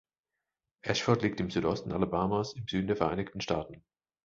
[0.83, 3.83] Ashford liegt im Südosten Alabamas im Süden der Vereinigten Staaten.